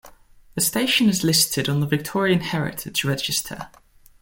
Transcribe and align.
The 0.55 0.61
station 0.61 1.09
is 1.09 1.23
listed 1.23 1.69
on 1.69 1.79
the 1.79 1.85
Victorian 1.85 2.39
Heritage 2.39 3.05
Register. 3.05 3.69